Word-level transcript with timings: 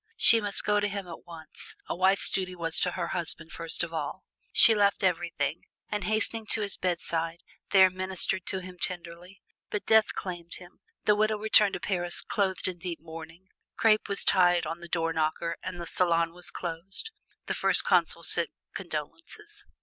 She 0.17 0.41
must 0.41 0.63
go 0.63 0.79
to 0.79 0.87
him 0.87 1.07
at 1.07 1.25
once 1.27 1.75
a 1.87 1.95
wife's 1.95 2.31
duty 2.31 2.55
was 2.55 2.79
to 2.79 2.93
her 2.93 3.09
husband 3.09 3.51
first 3.51 3.83
of 3.83 3.93
all. 3.93 4.23
She 4.51 4.73
left 4.73 5.03
everything, 5.03 5.61
and 5.89 6.05
hastening 6.05 6.47
to 6.47 6.61
his 6.61 6.75
bedside, 6.75 7.43
there 7.69 7.87
ministered 7.91 8.47
to 8.47 8.61
him 8.61 8.79
tenderly. 8.81 9.43
But 9.69 9.85
death 9.85 10.15
claimed 10.15 10.55
him. 10.55 10.79
The 11.05 11.13
widow 11.15 11.37
returned 11.37 11.73
to 11.75 11.79
Paris 11.79 12.21
clothed 12.21 12.67
in 12.67 12.79
deep 12.79 12.99
mourning. 12.99 13.49
Crape 13.77 14.09
was 14.09 14.23
tied 14.23 14.65
on 14.65 14.79
the 14.79 14.87
door 14.87 15.13
knocker 15.13 15.55
and 15.61 15.79
the 15.79 15.85
salon 15.85 16.33
was 16.33 16.49
closed. 16.49 17.11
The 17.45 17.53
First 17.53 17.83
Consul 17.83 18.23
sent 18.23 18.49
condolences. 18.73 19.67